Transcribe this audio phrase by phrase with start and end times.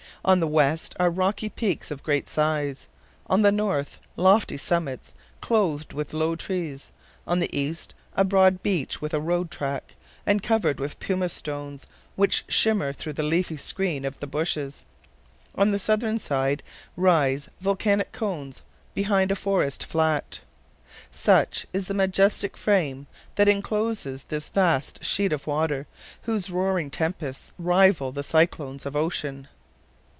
[0.23, 2.87] On the west are rocky peaks of great size;
[3.25, 6.91] on the north lofty summits clothed with low trees;
[7.25, 11.87] on the east a broad beach with a road track, and covered with pumice stones,
[12.15, 14.83] which shimmer through the leafy screen of the bushes;
[15.55, 16.61] on the southern side
[16.95, 18.61] rise volcanic cones
[18.93, 20.41] behind a forest flat.
[21.09, 23.07] Such is the majestic frame
[23.37, 25.87] that incloses this vast sheet of water
[26.21, 29.47] whose roaring tempests rival the cyclones of Ocean.